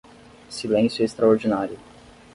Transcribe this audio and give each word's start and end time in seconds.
Silêncio 0.49 1.03
extraordinário 1.05 1.77